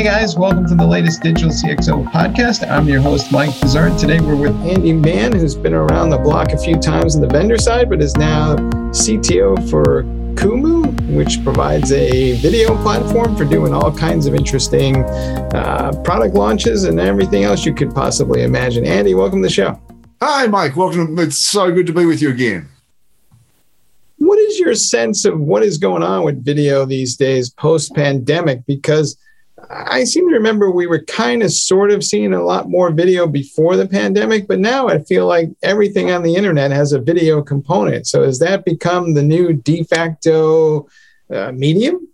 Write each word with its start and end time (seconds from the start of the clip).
Hey 0.00 0.06
guys, 0.06 0.34
welcome 0.34 0.66
to 0.66 0.74
the 0.74 0.86
latest 0.86 1.20
Digital 1.20 1.50
CXO 1.50 2.10
podcast. 2.10 2.66
I'm 2.66 2.88
your 2.88 3.02
host, 3.02 3.30
Mike 3.30 3.54
Vizard. 3.56 3.98
Today 3.98 4.18
we're 4.18 4.34
with 4.34 4.54
Andi 4.62 4.98
Mann, 4.98 5.30
who's 5.30 5.54
been 5.54 5.74
around 5.74 6.08
the 6.08 6.16
block 6.16 6.52
a 6.52 6.56
few 6.56 6.76
times 6.76 7.16
on 7.16 7.20
the 7.20 7.28
vendor 7.28 7.58
side, 7.58 7.90
but 7.90 8.00
is 8.00 8.16
now 8.16 8.56
CTO 8.56 9.68
for 9.68 10.04
Qumu, 10.36 11.14
which 11.14 11.44
provides 11.44 11.92
a 11.92 12.32
video 12.36 12.74
platform 12.80 13.36
for 13.36 13.44
doing 13.44 13.74
all 13.74 13.94
kinds 13.94 14.24
of 14.24 14.34
interesting 14.34 15.04
uh, 15.04 15.92
product 16.02 16.34
launches 16.34 16.84
and 16.84 16.98
everything 16.98 17.44
else 17.44 17.66
you 17.66 17.74
could 17.74 17.94
possibly 17.94 18.42
imagine. 18.42 18.86
Andy, 18.86 19.12
welcome 19.12 19.42
to 19.42 19.48
the 19.48 19.52
show. 19.52 19.78
Hi, 20.22 20.46
Mike. 20.46 20.76
Welcome. 20.76 21.18
It's 21.18 21.36
so 21.36 21.70
good 21.70 21.86
to 21.88 21.92
be 21.92 22.06
with 22.06 22.22
you 22.22 22.30
again. 22.30 22.70
What 24.16 24.38
is 24.38 24.58
your 24.58 24.74
sense 24.76 25.26
of 25.26 25.38
what 25.38 25.62
is 25.62 25.76
going 25.76 26.02
on 26.02 26.24
with 26.24 26.42
video 26.42 26.86
these 26.86 27.16
days 27.16 27.50
post 27.50 27.94
pandemic? 27.94 28.64
Because 28.64 29.18
I 29.68 30.04
seem 30.04 30.28
to 30.28 30.34
remember 30.34 30.70
we 30.70 30.86
were 30.86 31.02
kind 31.04 31.42
of 31.42 31.52
sort 31.52 31.90
of 31.90 32.04
seeing 32.04 32.32
a 32.32 32.42
lot 32.42 32.68
more 32.68 32.90
video 32.90 33.26
before 33.26 33.76
the 33.76 33.86
pandemic, 33.86 34.48
but 34.48 34.58
now 34.58 34.88
I 34.88 35.00
feel 35.00 35.26
like 35.26 35.50
everything 35.62 36.10
on 36.10 36.22
the 36.22 36.34
internet 36.34 36.70
has 36.70 36.92
a 36.92 37.00
video 37.00 37.42
component. 37.42 38.06
So 38.06 38.22
has 38.22 38.38
that 38.40 38.64
become 38.64 39.14
the 39.14 39.22
new 39.22 39.52
de 39.52 39.84
facto 39.84 40.88
uh, 41.32 41.52
medium? 41.52 42.09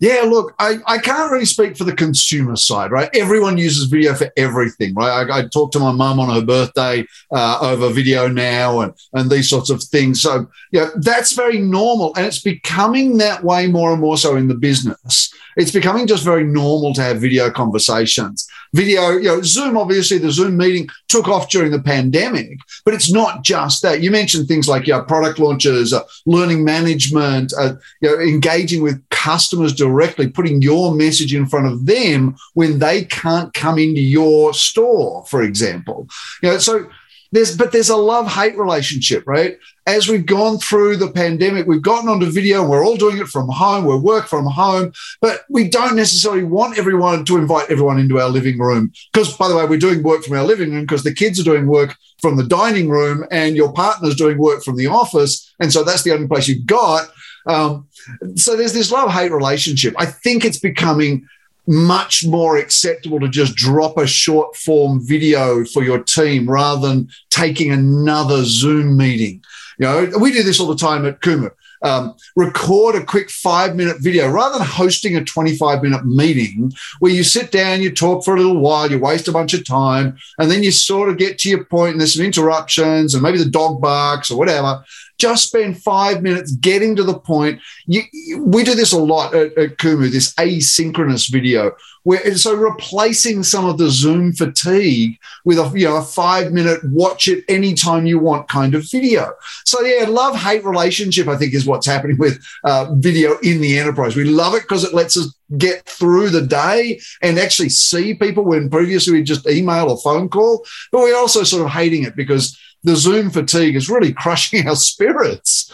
Yeah, 0.00 0.22
look, 0.26 0.54
I, 0.58 0.78
I 0.86 0.98
can't 0.98 1.30
really 1.30 1.44
speak 1.44 1.76
for 1.76 1.84
the 1.84 1.94
consumer 1.94 2.56
side, 2.56 2.90
right? 2.90 3.08
Everyone 3.14 3.56
uses 3.56 3.84
video 3.84 4.14
for 4.14 4.30
everything, 4.36 4.94
right? 4.94 5.30
I, 5.30 5.38
I 5.38 5.48
talked 5.48 5.72
to 5.74 5.80
my 5.80 5.92
mum 5.92 6.20
on 6.20 6.34
her 6.34 6.44
birthday 6.44 7.06
uh, 7.32 7.58
over 7.60 7.90
video 7.90 8.28
now 8.28 8.80
and, 8.80 8.92
and 9.12 9.30
these 9.30 9.48
sorts 9.48 9.70
of 9.70 9.82
things. 9.82 10.20
So, 10.20 10.46
yeah, 10.72 10.90
that's 10.96 11.32
very 11.32 11.58
normal. 11.58 12.14
And 12.16 12.26
it's 12.26 12.42
becoming 12.42 13.18
that 13.18 13.44
way 13.44 13.66
more 13.66 13.92
and 13.92 14.00
more 14.00 14.18
so 14.18 14.36
in 14.36 14.48
the 14.48 14.54
business 14.54 15.32
it's 15.56 15.70
becoming 15.70 16.06
just 16.06 16.24
very 16.24 16.44
normal 16.44 16.94
to 16.94 17.02
have 17.02 17.20
video 17.20 17.50
conversations. 17.50 18.48
Video, 18.72 19.10
you 19.10 19.28
know, 19.28 19.40
Zoom, 19.42 19.76
obviously, 19.76 20.18
the 20.18 20.32
Zoom 20.32 20.56
meeting 20.56 20.88
took 21.08 21.28
off 21.28 21.48
during 21.48 21.70
the 21.70 21.80
pandemic, 21.80 22.58
but 22.84 22.92
it's 22.92 23.12
not 23.12 23.44
just 23.44 23.82
that. 23.82 24.02
You 24.02 24.10
mentioned 24.10 24.48
things 24.48 24.68
like 24.68 24.86
you 24.86 24.94
know, 24.94 25.02
product 25.02 25.38
launches, 25.38 25.92
uh, 25.92 26.02
learning 26.26 26.64
management, 26.64 27.52
uh, 27.56 27.74
you 28.00 28.10
know, 28.10 28.20
engaging 28.20 28.82
with 28.82 29.08
customers 29.24 29.72
directly, 29.74 30.28
putting 30.28 30.60
your 30.60 30.94
message 30.94 31.34
in 31.34 31.46
front 31.46 31.66
of 31.66 31.86
them 31.86 32.36
when 32.52 32.78
they 32.78 33.04
can't 33.06 33.54
come 33.54 33.78
into 33.78 34.02
your 34.02 34.52
store, 34.52 35.24
for 35.26 35.42
example. 35.42 36.06
You 36.42 36.50
know, 36.50 36.58
so 36.58 36.86
there's 37.32 37.56
but 37.56 37.72
there's 37.72 37.88
a 37.88 37.96
love 37.96 38.26
hate 38.28 38.56
relationship, 38.58 39.24
right? 39.26 39.56
As 39.86 40.08
we've 40.08 40.26
gone 40.26 40.58
through 40.58 40.98
the 40.98 41.10
pandemic, 41.10 41.66
we've 41.66 41.88
gotten 41.90 42.08
onto 42.10 42.30
video. 42.30 42.68
We're 42.68 42.84
all 42.84 42.98
doing 42.98 43.18
it 43.18 43.28
from 43.28 43.48
home. 43.48 43.86
We 43.86 43.96
work 43.96 44.26
from 44.26 44.44
home, 44.44 44.92
but 45.22 45.40
we 45.48 45.68
don't 45.68 45.96
necessarily 45.96 46.44
want 46.44 46.78
everyone 46.78 47.24
to 47.24 47.38
invite 47.38 47.70
everyone 47.70 47.98
into 47.98 48.20
our 48.20 48.28
living 48.28 48.58
room. 48.58 48.92
Because, 49.10 49.34
by 49.36 49.48
the 49.48 49.56
way, 49.56 49.64
we're 49.64 49.86
doing 49.86 50.02
work 50.02 50.22
from 50.22 50.36
our 50.36 50.44
living 50.44 50.70
room 50.70 50.82
because 50.82 51.02
the 51.02 51.14
kids 51.14 51.40
are 51.40 51.50
doing 51.50 51.66
work 51.66 51.96
from 52.20 52.36
the 52.36 52.46
dining 52.46 52.88
room, 52.90 53.24
and 53.30 53.56
your 53.56 53.72
partner's 53.72 54.16
doing 54.16 54.36
work 54.38 54.62
from 54.62 54.76
the 54.76 54.86
office, 54.86 55.32
and 55.60 55.72
so 55.72 55.82
that's 55.82 56.02
the 56.02 56.12
only 56.12 56.28
place 56.28 56.46
you've 56.46 56.66
got. 56.66 57.08
Um, 57.46 57.88
so 58.36 58.56
there's 58.56 58.72
this 58.72 58.90
love 58.90 59.10
hate 59.10 59.32
relationship. 59.32 59.94
I 59.98 60.06
think 60.06 60.44
it's 60.44 60.58
becoming 60.58 61.28
much 61.66 62.26
more 62.26 62.58
acceptable 62.58 63.18
to 63.20 63.28
just 63.28 63.54
drop 63.54 63.96
a 63.96 64.06
short 64.06 64.54
form 64.56 65.00
video 65.04 65.64
for 65.64 65.82
your 65.82 66.02
team 66.02 66.48
rather 66.48 66.86
than 66.86 67.08
taking 67.30 67.70
another 67.70 68.44
Zoom 68.44 68.96
meeting. 68.96 69.42
You 69.78 69.86
know, 69.86 70.10
we 70.20 70.32
do 70.32 70.42
this 70.42 70.60
all 70.60 70.66
the 70.66 70.76
time 70.76 71.06
at 71.06 71.20
Qumu. 71.20 71.50
Um, 71.82 72.14
record 72.34 72.94
a 72.94 73.04
quick 73.04 73.28
five 73.28 73.76
minute 73.76 73.98
video 74.00 74.30
rather 74.30 74.58
than 74.58 74.66
hosting 74.66 75.16
a 75.16 75.24
25 75.24 75.82
minute 75.82 76.06
meeting 76.06 76.72
where 77.00 77.12
you 77.12 77.22
sit 77.22 77.50
down, 77.50 77.82
you 77.82 77.90
talk 77.90 78.24
for 78.24 78.34
a 78.34 78.38
little 78.38 78.58
while, 78.58 78.90
you 78.90 78.98
waste 78.98 79.28
a 79.28 79.32
bunch 79.32 79.52
of 79.52 79.66
time, 79.66 80.16
and 80.38 80.50
then 80.50 80.62
you 80.62 80.70
sort 80.70 81.10
of 81.10 81.18
get 81.18 81.38
to 81.40 81.50
your 81.50 81.64
point 81.64 81.92
and 81.92 82.00
there's 82.00 82.14
some 82.14 82.24
interruptions 82.24 83.12
and 83.12 83.22
maybe 83.22 83.36
the 83.36 83.44
dog 83.44 83.82
barks 83.82 84.30
or 84.30 84.38
whatever 84.38 84.82
just 85.18 85.48
spend 85.48 85.80
five 85.82 86.22
minutes 86.22 86.52
getting 86.52 86.96
to 86.96 87.02
the 87.02 87.18
point. 87.18 87.60
You, 87.86 88.02
we 88.40 88.64
do 88.64 88.74
this 88.74 88.92
a 88.92 88.98
lot 88.98 89.34
at, 89.34 89.56
at 89.56 89.76
Qumu, 89.78 90.10
this 90.10 90.34
asynchronous 90.34 91.30
video, 91.30 91.72
where 92.02 92.36
so 92.36 92.54
replacing 92.54 93.42
some 93.42 93.64
of 93.64 93.78
the 93.78 93.90
Zoom 93.90 94.32
fatigue 94.32 95.18
with 95.44 95.58
a 95.58 95.72
you 95.74 95.86
know 95.86 95.96
a 95.96 96.02
five 96.02 96.52
minute 96.52 96.80
watch 96.84 97.28
it 97.28 97.44
anytime 97.48 98.06
you 98.06 98.18
want 98.18 98.48
kind 98.48 98.74
of 98.74 98.90
video. 98.90 99.32
So 99.64 99.80
yeah, 99.82 100.06
love 100.06 100.36
hate 100.36 100.64
relationship 100.64 101.28
I 101.28 101.36
think 101.36 101.54
is 101.54 101.66
what's 101.66 101.86
happening 101.86 102.18
with 102.18 102.42
uh, 102.64 102.94
video 102.94 103.38
in 103.38 103.60
the 103.60 103.78
enterprise. 103.78 104.16
We 104.16 104.24
love 104.24 104.54
it 104.54 104.62
because 104.62 104.84
it 104.84 104.94
lets 104.94 105.16
us 105.16 105.34
get 105.58 105.86
through 105.86 106.30
the 106.30 106.42
day 106.42 107.00
and 107.22 107.38
actually 107.38 107.68
see 107.68 108.14
people 108.14 108.44
when 108.44 108.70
previously 108.70 109.12
we 109.12 109.22
just 109.22 109.48
email 109.48 109.90
or 109.90 109.98
phone 109.98 110.28
call. 110.28 110.64
But 110.90 111.00
we're 111.00 111.16
also 111.16 111.42
sort 111.44 111.64
of 111.64 111.70
hating 111.70 112.04
it 112.04 112.16
because 112.16 112.58
the 112.84 112.94
Zoom 112.94 113.30
fatigue 113.30 113.74
is 113.74 113.90
really 113.90 114.12
crushing 114.22 114.68
our 114.68 114.76
spirits. 114.76 115.72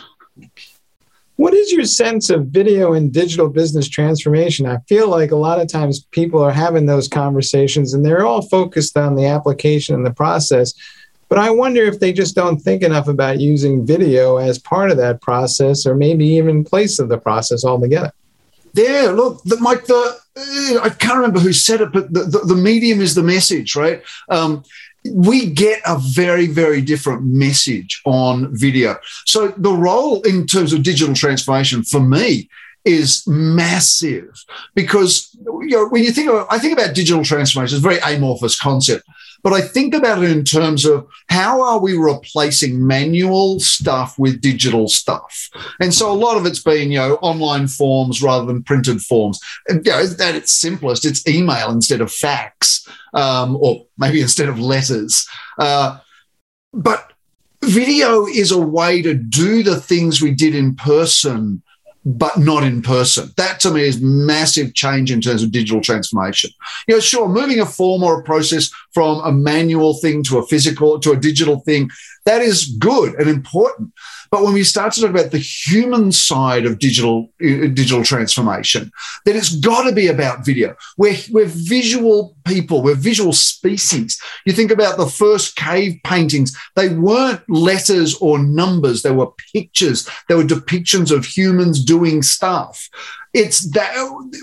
What 1.37 1.55
is 1.55 1.73
your 1.73 1.85
sense 1.85 2.29
of 2.29 2.47
video 2.49 2.93
and 2.93 3.13
digital 3.13 3.49
business 3.49 3.89
transformation? 3.89 4.67
I 4.67 4.79
feel 4.89 5.09
like 5.09 5.31
a 5.31 5.37
lot 5.37 5.61
of 5.61 5.69
times 5.69 6.05
people 6.11 6.43
are 6.43 6.53
having 6.53 6.87
those 6.87 7.09
conversations 7.09 7.95
and 7.95 8.05
they're 8.05 8.27
all 8.27 8.43
focused 8.43 8.97
on 8.97 9.15
the 9.15 9.27
application 9.27 9.95
and 9.95 10.05
the 10.05 10.13
process. 10.13 10.75
But 11.31 11.39
I 11.39 11.51
wonder 11.51 11.83
if 11.85 11.99
they 11.99 12.13
just 12.13 12.35
don't 12.35 12.59
think 12.59 12.83
enough 12.83 13.09
about 13.09 13.41
using 13.41 13.87
video 13.87 14.37
as 14.37 14.59
part 14.59 14.91
of 14.91 14.99
that 14.99 15.23
process 15.23 15.87
or 15.87 15.95
maybe 15.95 16.27
even 16.27 16.63
place 16.63 16.99
of 16.99 17.09
the 17.09 17.19
process 17.19 17.65
altogether. 17.65 18.13
Yeah, 18.75 19.13
look, 19.15 19.43
the, 19.45 19.57
Mike, 19.61 19.87
the, 19.87 20.20
I 20.37 20.91
can't 20.99 21.17
remember 21.17 21.41
who 21.41 21.53
said 21.53 21.81
it, 21.81 21.93
but 21.93 22.13
the, 22.13 22.21
the, 22.23 22.39
the 22.41 22.55
medium 22.55 23.01
is 23.01 23.15
the 23.15 23.23
message, 23.23 23.75
right? 23.75 24.03
Um, 24.29 24.63
we 25.13 25.51
get 25.51 25.81
a 25.87 25.99
very, 25.99 26.47
very 26.47 26.83
different 26.83 27.25
message 27.25 28.01
on 28.05 28.55
video. 28.57 28.97
So 29.27 29.49
the 29.49 29.73
role 29.73 30.21
in 30.23 30.47
terms 30.47 30.73
of 30.73 30.83
digital 30.83 31.15
transformation 31.15 31.83
for 31.83 32.01
me 32.01 32.49
is 32.85 33.27
massive 33.27 34.31
because 34.75 35.37
you 35.45 35.69
know 35.69 35.89
when 35.89 36.03
you 36.03 36.13
think 36.13 36.31
about 36.31 36.47
I 36.51 36.59
think 36.59 36.73
about 36.73 36.95
digital 36.95 37.25
transformation, 37.25 37.77
it's 37.77 37.85
a 37.85 37.89
very 37.89 37.99
amorphous 37.99 38.59
concept. 38.59 39.05
But 39.43 39.53
I 39.53 39.61
think 39.61 39.95
about 39.95 40.23
it 40.23 40.31
in 40.31 40.45
terms 40.45 40.85
of 40.85 41.07
how 41.29 41.63
are 41.63 41.79
we 41.79 41.97
replacing 41.97 42.87
manual 42.87 43.61
stuff 43.61 44.19
with 44.19 44.41
digital 44.41 44.89
stuff? 44.89 45.49
And 45.81 45.93
so 45.95 46.11
a 46.11 46.15
lot 46.15 46.37
of 46.37 46.47
it's 46.47 46.63
been, 46.63 46.91
you 46.91 46.99
know, 46.99 47.15
online 47.17 47.69
forms 47.69 48.23
rather 48.23 48.47
than 48.47 48.63
printed 48.63 49.01
forms. 49.01 49.41
And, 49.69 49.85
you 49.85 49.93
know, 49.93 50.01
at 50.01 50.35
its 50.35 50.53
simplest, 50.53 51.05
it's 51.05 51.27
email 51.27 51.71
instead 51.71 52.01
of 52.01 52.13
fax, 52.13 52.87
um, 53.15 53.57
or 53.57 53.87
maybe 53.99 54.21
instead 54.23 54.49
of 54.49 54.61
letters. 54.61 55.27
Uh, 55.59 55.99
but 56.73 57.13
video 57.63 58.27
is 58.27 58.51
a 58.51 58.61
way 58.61 59.03
to 59.03 59.15
do 59.15 59.63
the 59.63 59.81
things 59.81 60.23
we 60.23 60.33
did 60.33 60.55
in 60.55 60.75
person 60.75 61.63
but 62.05 62.39
not 62.39 62.63
in 62.63 62.83
person. 62.83 63.31
That 63.37 63.61
to 63.61 63.71
me 63.71 63.83
is 63.83 64.01
massive 64.01 64.75
change 64.75 65.13
in 65.13 65.21
terms 65.21 65.43
of 65.43 65.53
digital 65.53 65.81
transformation. 65.81 66.51
You 66.89 66.95
know, 66.95 67.01
sure, 67.01 67.29
moving 67.29 67.61
a 67.61 67.67
form 67.67 68.03
or 68.03 68.21
a 68.21 68.25
process 68.25 68.71
from 68.93 69.21
a 69.21 69.33
manual 69.33 69.95
thing 69.95 70.23
to 70.25 70.39
a 70.39 70.47
physical 70.47 70.99
to 71.01 71.13
a 71.13 71.17
digital 71.17 71.61
thing, 71.61 71.91
that 72.27 72.43
is 72.43 72.67
good 72.79 73.15
and 73.15 73.29
important. 73.29 73.93
But 74.31 74.45
when 74.45 74.53
we 74.53 74.63
start 74.63 74.93
to 74.93 75.01
talk 75.01 75.11
about 75.11 75.33
the 75.33 75.39
human 75.39 76.13
side 76.13 76.65
of 76.65 76.79
digital 76.79 77.31
uh, 77.43 77.67
digital 77.73 78.05
transformation, 78.05 78.93
then 79.25 79.37
it's 79.37 79.57
got 79.57 79.85
to 79.85 79.93
be 79.93 80.07
about 80.07 80.45
video. 80.45 80.77
We're, 80.99 81.17
we're 81.31 81.47
visual 81.47 82.37
people, 82.45 82.83
we're 82.83 82.95
visual 82.95 83.33
species. 83.33 84.21
You 84.47 84.53
think 84.53 84.71
about 84.71 84.99
the 84.99 85.07
first 85.07 85.57
cave 85.57 85.99
paintings, 86.05 86.57
they 86.77 86.91
weren't 86.91 87.43
letters 87.49 88.15
or 88.21 88.39
numbers, 88.39 89.03
they 89.03 89.11
were 89.11 89.33
pictures, 89.53 90.09
they 90.29 90.35
were 90.35 90.45
depictions 90.45 91.11
of 91.11 91.25
humans 91.25 91.83
doing 91.83 92.23
stuff. 92.23 92.89
It's 93.33 93.71
that 93.73 93.93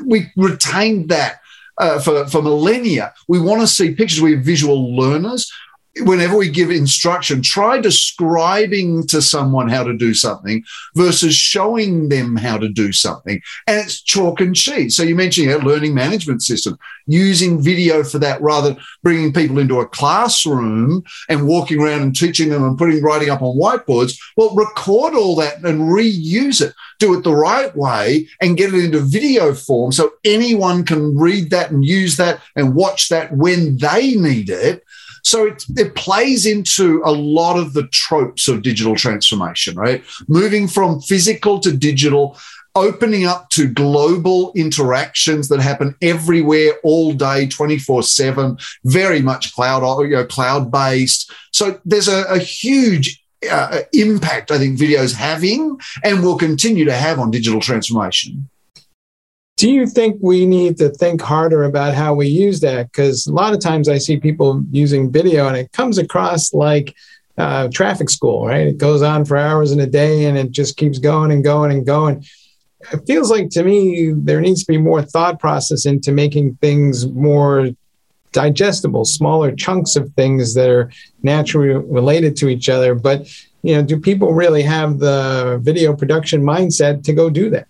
we 0.06 0.32
retained 0.36 1.10
that. 1.10 1.40
Uh, 1.80 2.00
for, 2.00 2.26
for 2.26 2.42
millennia, 2.42 3.14
we 3.28 3.40
want 3.40 3.62
to 3.62 3.68
see 3.68 3.94
pictures. 3.94 4.20
We're 4.20 4.42
visual 4.42 4.96
learners 4.96 5.48
whenever 6.02 6.38
we 6.38 6.50
give 6.50 6.72
instruction, 6.72 7.42
try 7.42 7.80
describing 7.80 9.06
to 9.08 9.22
someone 9.22 9.70
how 9.70 9.84
to 9.84 9.96
do 9.96 10.14
something 10.14 10.64
versus 10.96 11.36
showing 11.36 12.10
them 12.10 12.36
how 12.36 12.58
to 12.58 12.68
do 12.68 12.92
something. 12.92 13.42
And 13.68 13.80
it's 13.80 14.02
chalk 14.02 14.42
and 14.42 14.56
cheese. 14.56 14.96
So 14.96 15.04
you 15.04 15.16
mentioned 15.16 15.50
a 15.52 15.58
learning 15.60 15.94
management 15.94 16.42
system, 16.42 16.78
using 17.06 17.62
video 17.62 18.04
for 18.04 18.20
that 18.20 18.42
rather 18.42 18.74
than 18.74 18.84
bringing 19.04 19.34
people 19.34 19.60
into 19.60 19.80
a 19.80 19.88
classroom 19.88 21.04
and 21.30 21.48
walking 21.48 21.82
around 21.82 22.02
and 22.02 22.16
teaching 22.16 22.50
them 22.50 22.64
and 22.64 22.78
putting 22.78 23.02
writing 23.02 23.30
up 23.30 23.42
on 23.42 23.58
whiteboards. 23.58 24.18
Well, 24.36 24.56
record 24.56 25.14
all 25.14 25.36
that 25.38 25.64
and 25.64 25.82
reuse 25.82 26.62
it. 26.62 26.74
Do 27.00 27.18
it 27.18 27.24
the 27.24 27.36
right 27.36 27.76
way 27.76 28.28
and 28.42 28.58
get 28.58 28.74
it 28.74 28.84
into 28.84 29.00
video 29.00 29.54
form 29.54 29.92
so 29.92 30.12
anyone 30.26 30.84
can 30.84 31.18
read 31.18 31.52
that 31.52 31.72
and 31.72 31.86
use 31.86 32.18
that 32.18 32.42
and 32.56 32.76
watch 32.76 33.10
that 33.10 33.36
when 33.36 33.78
they 33.78 34.16
need 34.16 34.50
it 34.50 34.84
so 35.28 35.46
it, 35.46 35.66
it 35.76 35.94
plays 35.94 36.46
into 36.46 37.02
a 37.04 37.12
lot 37.12 37.60
of 37.60 37.74
the 37.74 37.86
tropes 37.88 38.48
of 38.48 38.62
digital 38.62 38.96
transformation, 38.96 39.76
right? 39.76 40.02
Moving 40.30 40.70
from 40.70 41.02
physical 41.02 41.60
to 41.60 41.76
digital 41.76 42.38
opening 42.76 43.26
up 43.26 43.50
to 43.50 43.68
global 43.68 44.54
interactions 44.56 45.50
that 45.50 45.60
happen 45.60 45.96
everywhere 46.02 46.76
all 46.84 47.12
day 47.12 47.48
24/7 47.48 48.62
very 48.86 49.20
much 49.20 49.52
cloud 49.54 49.82
you 50.02 50.10
know, 50.10 50.24
cloud 50.26 50.72
based 50.72 51.32
so 51.52 51.82
there's 51.86 52.08
a, 52.08 52.22
a 52.26 52.38
huge 52.38 53.20
uh, 53.50 53.80
impact 53.94 54.52
I 54.52 54.60
think 54.60 54.78
videos 54.78 55.16
having 55.16 55.80
and 56.04 56.22
will 56.22 56.38
continue 56.38 56.86
to 56.86 56.94
have 56.94 57.18
on 57.20 57.32
digital 57.32 57.60
transformation 57.62 58.48
do 59.58 59.72
you 59.72 59.88
think 59.88 60.18
we 60.22 60.46
need 60.46 60.78
to 60.78 60.90
think 60.90 61.20
harder 61.20 61.64
about 61.64 61.96
how 61.96 62.14
we 62.14 62.28
use 62.28 62.60
that 62.60 62.92
because 62.92 63.26
a 63.26 63.34
lot 63.34 63.54
of 63.54 63.60
times 63.60 63.90
I 63.90 63.98
see 63.98 64.18
people 64.18 64.64
using 64.72 65.12
video 65.12 65.48
and 65.48 65.58
it 65.58 65.72
comes 65.72 65.98
across 65.98 66.54
like 66.54 66.96
uh, 67.40 67.68
traffic 67.70 68.10
school, 68.12 68.46
right? 68.46 68.68
It 68.68 68.78
goes 68.78 69.02
on 69.02 69.26
for 69.26 69.36
hours 69.36 69.72
in 69.72 69.80
a 69.80 69.88
day 69.88 70.26
and 70.26 70.38
it 70.38 70.52
just 70.52 70.78
keeps 70.78 71.00
going 71.00 71.32
and 71.32 71.44
going 71.44 71.72
and 71.72 71.86
going. 71.86 72.24
It 72.94 73.02
feels 73.08 73.32
like 73.32 73.50
to 73.52 73.64
me 73.64 74.14
there 74.16 74.42
needs 74.42 74.64
to 74.64 74.72
be 74.72 74.78
more 74.78 75.02
thought 75.02 75.40
process 75.40 75.88
into 75.88 76.12
making 76.12 76.56
things 76.62 77.08
more 77.08 77.70
digestible, 78.34 79.06
smaller 79.06 79.52
chunks 79.56 79.96
of 79.96 80.14
things 80.14 80.54
that 80.54 80.70
are 80.70 80.92
naturally 81.24 81.70
related 81.70 82.36
to 82.38 82.48
each 82.48 82.70
other. 82.70 82.94
But 82.94 83.28
you 83.64 83.76
know, 83.76 83.82
do 83.82 84.00
people 84.00 84.34
really 84.34 84.62
have 84.62 85.00
the 85.00 85.60
video 85.62 85.96
production 85.96 86.44
mindset 86.44 87.04
to 87.04 87.14
go 87.14 87.30
do 87.30 87.50
that? 87.50 87.68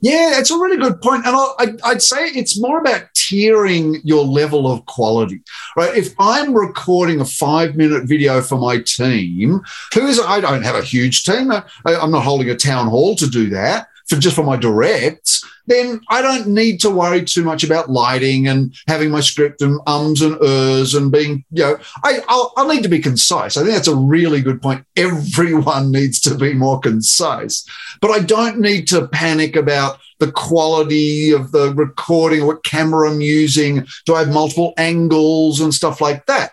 Yeah, 0.00 0.38
it's 0.38 0.50
a 0.50 0.58
really 0.58 0.78
good 0.78 1.00
point. 1.02 1.26
And 1.26 1.36
I, 1.36 1.90
would 1.90 2.02
say 2.02 2.28
it's 2.28 2.58
more 2.58 2.80
about 2.80 3.12
tiering 3.14 4.00
your 4.02 4.24
level 4.24 4.70
of 4.70 4.86
quality, 4.86 5.42
right? 5.76 5.94
If 5.94 6.14
I'm 6.18 6.54
recording 6.54 7.20
a 7.20 7.24
five 7.24 7.76
minute 7.76 8.04
video 8.04 8.40
for 8.40 8.56
my 8.56 8.80
team, 8.80 9.60
who 9.92 10.06
is, 10.06 10.18
I 10.18 10.40
don't 10.40 10.62
have 10.62 10.76
a 10.76 10.82
huge 10.82 11.24
team. 11.24 11.52
I, 11.52 11.62
I'm 11.86 12.10
not 12.10 12.24
holding 12.24 12.48
a 12.48 12.56
town 12.56 12.88
hall 12.88 13.14
to 13.16 13.26
do 13.26 13.50
that 13.50 13.88
for 14.10 14.16
just 14.16 14.36
for 14.36 14.44
my 14.44 14.56
directs, 14.56 15.44
then 15.66 16.00
I 16.08 16.20
don't 16.20 16.48
need 16.48 16.80
to 16.80 16.90
worry 16.90 17.24
too 17.24 17.44
much 17.44 17.62
about 17.62 17.90
lighting 17.90 18.48
and 18.48 18.74
having 18.88 19.10
my 19.10 19.20
script 19.20 19.62
and 19.62 19.80
ums 19.86 20.20
and 20.20 20.36
ers 20.42 20.94
and 20.94 21.12
being, 21.12 21.44
you 21.52 21.62
know, 21.62 21.78
I, 22.02 22.20
I'll, 22.28 22.52
I'll 22.56 22.68
need 22.68 22.82
to 22.82 22.88
be 22.88 22.98
concise. 22.98 23.56
I 23.56 23.62
think 23.62 23.74
that's 23.74 23.88
a 23.88 23.94
really 23.94 24.42
good 24.42 24.60
point. 24.60 24.84
Everyone 24.96 25.92
needs 25.92 26.20
to 26.22 26.34
be 26.34 26.54
more 26.54 26.80
concise, 26.80 27.64
but 28.00 28.10
I 28.10 28.18
don't 28.18 28.58
need 28.58 28.88
to 28.88 29.08
panic 29.08 29.56
about 29.56 30.00
the 30.18 30.32
quality 30.32 31.32
of 31.32 31.52
the 31.52 31.72
recording, 31.74 32.46
what 32.46 32.64
camera 32.64 33.10
I'm 33.10 33.20
using. 33.20 33.86
Do 34.06 34.16
I 34.16 34.20
have 34.20 34.32
multiple 34.32 34.74
angles 34.76 35.60
and 35.60 35.72
stuff 35.72 36.00
like 36.00 36.26
that? 36.26 36.52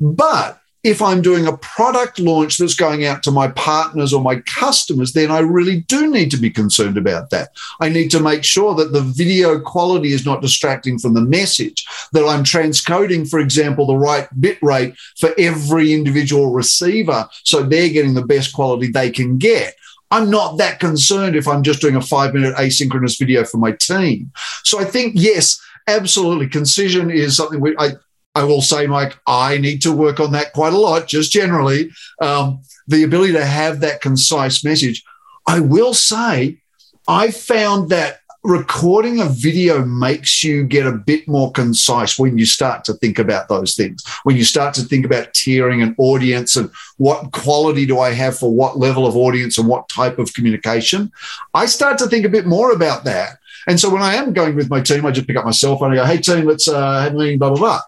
But 0.00 0.58
if 0.84 1.00
I'm 1.00 1.22
doing 1.22 1.46
a 1.46 1.56
product 1.56 2.18
launch 2.20 2.58
that's 2.58 2.74
going 2.74 3.06
out 3.06 3.22
to 3.22 3.30
my 3.30 3.48
partners 3.48 4.12
or 4.12 4.20
my 4.20 4.36
customers, 4.40 5.12
then 5.12 5.30
I 5.30 5.38
really 5.38 5.80
do 5.80 6.10
need 6.10 6.30
to 6.32 6.36
be 6.36 6.50
concerned 6.50 6.98
about 6.98 7.30
that. 7.30 7.50
I 7.80 7.88
need 7.88 8.10
to 8.10 8.20
make 8.20 8.44
sure 8.44 8.74
that 8.74 8.92
the 8.92 9.00
video 9.00 9.58
quality 9.58 10.12
is 10.12 10.26
not 10.26 10.42
distracting 10.42 10.98
from 10.98 11.14
the 11.14 11.22
message, 11.22 11.86
that 12.12 12.26
I'm 12.26 12.44
transcoding, 12.44 13.28
for 13.28 13.38
example, 13.38 13.86
the 13.86 13.96
right 13.96 14.28
bit 14.38 14.58
rate 14.62 14.94
for 15.18 15.30
every 15.38 15.94
individual 15.94 16.52
receiver 16.52 17.28
so 17.44 17.62
they're 17.62 17.88
getting 17.88 18.12
the 18.12 18.26
best 18.26 18.52
quality 18.52 18.88
they 18.88 19.10
can 19.10 19.38
get. 19.38 19.74
I'm 20.10 20.30
not 20.30 20.58
that 20.58 20.80
concerned 20.80 21.34
if 21.34 21.48
I'm 21.48 21.62
just 21.62 21.80
doing 21.80 21.96
a 21.96 22.00
five 22.00 22.34
minute 22.34 22.54
asynchronous 22.56 23.18
video 23.18 23.42
for 23.44 23.56
my 23.56 23.72
team. 23.72 24.30
So 24.64 24.78
I 24.78 24.84
think, 24.84 25.14
yes, 25.16 25.60
absolutely. 25.88 26.48
Concision 26.48 27.10
is 27.10 27.36
something 27.36 27.58
we, 27.58 27.74
I, 27.78 27.92
I 28.34 28.44
will 28.44 28.62
say, 28.62 28.86
Mike, 28.86 29.18
I 29.26 29.58
need 29.58 29.82
to 29.82 29.92
work 29.92 30.18
on 30.20 30.32
that 30.32 30.52
quite 30.52 30.72
a 30.72 30.78
lot, 30.78 31.06
just 31.06 31.30
generally. 31.30 31.90
Um, 32.20 32.60
the 32.86 33.04
ability 33.04 33.32
to 33.34 33.44
have 33.44 33.80
that 33.80 34.00
concise 34.00 34.64
message. 34.64 35.02
I 35.46 35.60
will 35.60 35.94
say, 35.94 36.58
I 37.06 37.30
found 37.30 37.90
that 37.90 38.20
recording 38.42 39.20
a 39.20 39.24
video 39.24 39.84
makes 39.84 40.44
you 40.44 40.64
get 40.64 40.86
a 40.86 40.92
bit 40.92 41.26
more 41.26 41.50
concise 41.52 42.18
when 42.18 42.36
you 42.36 42.44
start 42.44 42.84
to 42.84 42.92
think 42.94 43.18
about 43.18 43.48
those 43.48 43.74
things. 43.74 44.04
When 44.24 44.36
you 44.36 44.44
start 44.44 44.74
to 44.74 44.82
think 44.82 45.06
about 45.06 45.32
tiering 45.32 45.82
an 45.82 45.94
audience 45.96 46.56
and 46.56 46.70
what 46.98 47.32
quality 47.32 47.86
do 47.86 47.98
I 48.00 48.12
have 48.12 48.38
for 48.38 48.52
what 48.52 48.78
level 48.78 49.06
of 49.06 49.16
audience 49.16 49.56
and 49.56 49.66
what 49.66 49.88
type 49.88 50.18
of 50.18 50.34
communication, 50.34 51.10
I 51.54 51.66
start 51.66 51.96
to 51.98 52.06
think 52.06 52.26
a 52.26 52.30
bit 52.30 52.46
more 52.46 52.72
about 52.72 53.04
that. 53.04 53.38
And 53.66 53.80
so 53.80 53.88
when 53.88 54.02
I 54.02 54.16
am 54.16 54.34
going 54.34 54.54
with 54.54 54.68
my 54.68 54.82
team, 54.82 55.06
I 55.06 55.10
just 55.10 55.26
pick 55.26 55.38
up 55.38 55.46
my 55.46 55.50
cell 55.50 55.78
phone 55.78 55.92
and 55.92 55.96
go, 55.96 56.04
hey, 56.04 56.18
team, 56.18 56.44
let's 56.44 56.68
uh, 56.68 57.00
have 57.00 57.14
a 57.14 57.16
meeting, 57.16 57.38
blah, 57.38 57.48
blah, 57.48 57.58
blah. 57.58 57.80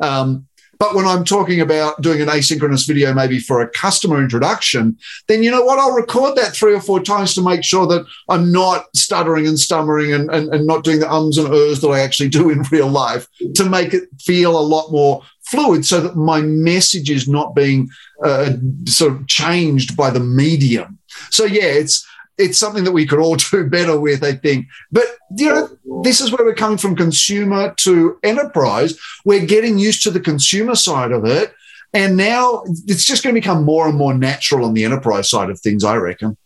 Um, 0.00 0.46
but 0.78 0.94
when 0.94 1.06
I'm 1.06 1.24
talking 1.24 1.60
about 1.60 2.00
doing 2.02 2.20
an 2.20 2.28
asynchronous 2.28 2.86
video, 2.86 3.14
maybe 3.14 3.38
for 3.38 3.60
a 3.60 3.68
customer 3.68 4.22
introduction, 4.22 4.98
then 5.28 5.42
you 5.42 5.50
know 5.50 5.62
what? 5.62 5.78
I'll 5.78 5.94
record 5.94 6.36
that 6.36 6.54
three 6.54 6.74
or 6.74 6.80
four 6.80 7.00
times 7.00 7.34
to 7.34 7.42
make 7.42 7.64
sure 7.64 7.86
that 7.86 8.04
I'm 8.28 8.52
not 8.52 8.86
stuttering 8.94 9.46
and 9.46 9.58
stammering 9.58 10.12
and, 10.12 10.30
and, 10.30 10.52
and 10.52 10.66
not 10.66 10.84
doing 10.84 11.00
the 11.00 11.10
ums 11.10 11.38
and 11.38 11.52
ers 11.52 11.80
that 11.80 11.88
I 11.88 12.00
actually 12.00 12.28
do 12.28 12.50
in 12.50 12.62
real 12.70 12.88
life 12.88 13.26
to 13.54 13.64
make 13.64 13.94
it 13.94 14.08
feel 14.20 14.58
a 14.58 14.60
lot 14.60 14.90
more 14.90 15.22
fluid 15.46 15.84
so 15.84 16.00
that 16.00 16.16
my 16.16 16.40
message 16.40 17.10
is 17.10 17.28
not 17.28 17.54
being 17.54 17.88
uh, 18.24 18.52
sort 18.86 19.12
of 19.12 19.26
changed 19.26 19.96
by 19.96 20.10
the 20.10 20.20
medium. 20.20 20.98
So, 21.30 21.44
yeah, 21.44 21.64
it's 21.64 22.06
it's 22.38 22.58
something 22.58 22.84
that 22.84 22.92
we 22.92 23.06
could 23.06 23.20
all 23.20 23.36
do 23.50 23.68
better 23.68 23.98
with, 23.98 24.22
I 24.22 24.32
think. 24.32 24.66
But 24.90 25.04
you 25.36 25.48
know, 25.48 26.02
this 26.02 26.20
is 26.20 26.30
where 26.30 26.44
we're 26.44 26.54
coming 26.54 26.78
from 26.78 26.96
consumer 26.96 27.74
to 27.78 28.18
enterprise. 28.22 28.98
We're 29.24 29.46
getting 29.46 29.78
used 29.78 30.02
to 30.04 30.10
the 30.10 30.20
consumer 30.20 30.74
side 30.74 31.12
of 31.12 31.24
it. 31.24 31.54
And 31.92 32.16
now 32.16 32.64
it's 32.88 33.06
just 33.06 33.22
going 33.22 33.34
to 33.34 33.40
become 33.40 33.64
more 33.64 33.88
and 33.88 33.96
more 33.96 34.14
natural 34.14 34.66
on 34.66 34.74
the 34.74 34.84
enterprise 34.84 35.30
side 35.30 35.48
of 35.48 35.60
things, 35.60 35.84
I 35.84 35.94
reckon. 35.94 36.36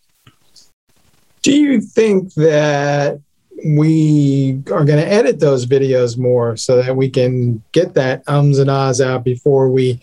Do 1.40 1.52
you 1.52 1.80
think 1.80 2.34
that 2.34 3.20
we 3.64 4.62
are 4.70 4.84
going 4.84 5.00
to 5.00 5.08
edit 5.08 5.40
those 5.40 5.66
videos 5.66 6.18
more 6.18 6.56
so 6.56 6.82
that 6.82 6.96
we 6.96 7.08
can 7.08 7.62
get 7.72 7.94
that 7.94 8.22
ums 8.28 8.58
and 8.58 8.70
ahs 8.70 9.00
out 9.00 9.24
before 9.24 9.68
we 9.68 10.00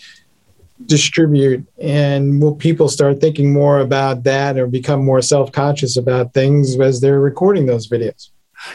distribute 0.85 1.65
and 1.81 2.41
will 2.41 2.55
people 2.55 2.89
start 2.89 3.21
thinking 3.21 3.53
more 3.53 3.79
about 3.79 4.23
that 4.23 4.57
or 4.57 4.67
become 4.67 5.03
more 5.03 5.21
self-conscious 5.21 5.95
about 5.95 6.33
things 6.33 6.77
as 6.79 6.99
they're 6.99 7.21
recording 7.21 7.65
those 7.65 7.87
videos 7.87 8.29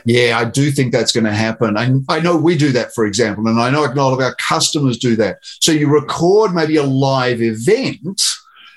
yeah 0.07 0.39
i 0.39 0.45
do 0.45 0.71
think 0.71 0.93
that's 0.93 1.13
going 1.13 1.25
to 1.25 1.33
happen 1.33 1.77
I, 1.77 1.93
I 2.09 2.21
know 2.21 2.37
we 2.37 2.57
do 2.57 2.73
that 2.73 2.95
for 2.95 3.05
example 3.05 3.47
and 3.49 3.61
i 3.61 3.69
know 3.69 3.85
a 3.85 3.93
lot 3.93 4.15
of 4.15 4.21
our 4.21 4.35
customers 4.37 4.97
do 4.97 5.15
that 5.17 5.39
so 5.43 5.73
you 5.73 5.89
record 5.89 6.55
maybe 6.55 6.77
a 6.77 6.83
live 6.83 7.43
event 7.43 8.23